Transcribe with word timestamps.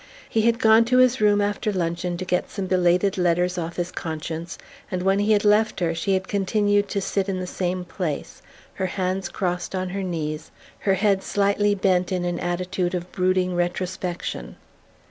He 0.27 0.41
had 0.41 0.57
gone 0.57 0.83
to 0.85 0.97
his 0.97 1.21
room 1.21 1.41
after 1.41 1.71
luncheon 1.71 2.17
to 2.17 2.25
get 2.25 2.49
some 2.49 2.65
belated 2.65 3.19
letters 3.19 3.59
off 3.59 3.75
his 3.75 3.91
conscience; 3.91 4.57
and 4.89 5.03
when 5.03 5.19
he 5.19 5.31
had 5.33 5.45
left 5.45 5.79
her 5.79 5.93
she 5.93 6.15
had 6.15 6.27
continued 6.27 6.89
to 6.89 6.99
sit 7.01 7.29
in 7.29 7.39
the 7.39 7.45
same 7.45 7.85
place, 7.85 8.41
her 8.73 8.87
hands 8.87 9.29
crossed 9.29 9.75
on 9.75 9.89
her 9.89 10.01
knees, 10.01 10.49
her 10.79 10.95
head 10.95 11.21
slightly 11.21 11.75
bent, 11.75 12.11
in 12.11 12.25
an 12.25 12.39
attitude 12.39 12.95
of 12.95 13.11
brooding 13.11 13.55
retrospection. 13.55 14.55